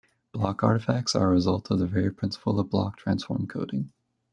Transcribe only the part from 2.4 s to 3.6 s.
of block transform